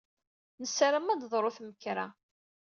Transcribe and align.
Nessaram 0.61 1.07
ad 1.09 1.17
d-teḍru 1.19 1.49
temkerra. 1.57 2.07